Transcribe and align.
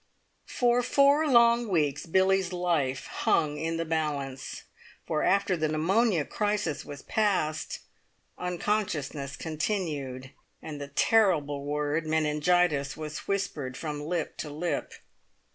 For 0.47 0.81
four 0.81 1.27
long 1.27 1.67
weeks 1.67 2.07
Billie's 2.07 2.51
life 2.51 3.05
hung 3.05 3.59
in 3.59 3.77
the 3.77 3.85
balance, 3.85 4.63
for 5.05 5.21
after 5.21 5.55
the 5.55 5.67
pneumonia 5.67 6.25
crisis 6.25 6.83
was 6.83 7.03
passed, 7.03 7.81
unconsciousness 8.35 9.35
continued, 9.37 10.31
and 10.59 10.81
the 10.81 10.87
terrible 10.87 11.65
word 11.65 12.07
"meningitis" 12.07 12.97
was 12.97 13.27
whispered 13.27 13.77
from 13.77 14.01
lip 14.01 14.37
to 14.37 14.49
lip. 14.49 14.91